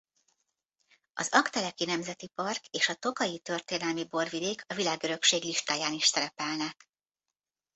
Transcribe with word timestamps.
Az 1.13 1.29
Aggteleki 1.31 1.85
Nemzeti 1.85 2.27
Park 2.27 2.65
és 2.67 2.89
a 2.89 2.93
Tokaji 2.95 3.39
Történelmi 3.39 4.05
Borvidék 4.07 4.63
a 4.67 4.73
világörökség 4.73 5.43
listáján 5.43 5.93
is 5.93 6.05
szerepelnek. 6.05 6.87